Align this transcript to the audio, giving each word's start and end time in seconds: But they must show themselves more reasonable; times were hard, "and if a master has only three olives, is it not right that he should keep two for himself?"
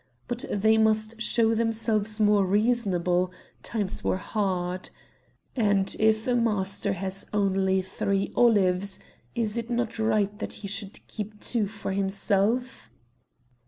But 0.27 0.45
they 0.49 0.79
must 0.79 1.21
show 1.21 1.53
themselves 1.53 2.19
more 2.19 2.43
reasonable; 2.43 3.31
times 3.61 4.03
were 4.03 4.17
hard, 4.17 4.89
"and 5.55 5.95
if 5.99 6.25
a 6.25 6.33
master 6.33 6.93
has 6.93 7.27
only 7.31 7.83
three 7.83 8.31
olives, 8.35 8.97
is 9.35 9.59
it 9.59 9.69
not 9.69 9.99
right 9.99 10.39
that 10.39 10.53
he 10.65 10.67
should 10.67 11.05
keep 11.07 11.39
two 11.39 11.67
for 11.67 11.91
himself?" 11.91 12.89